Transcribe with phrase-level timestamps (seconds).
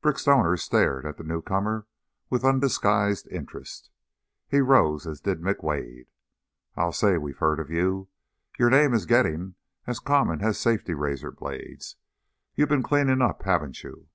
[0.00, 1.86] Brick Stoner stared at the newcomer
[2.30, 3.90] with undisguised interest.
[4.48, 6.06] He rose, as did McWade.
[6.76, 8.08] "I'll say we've heard of you.
[8.58, 9.54] Your name's getting
[9.86, 11.94] as common as safety razor blades.
[12.56, 14.08] You've been cleaning up, haven't you?"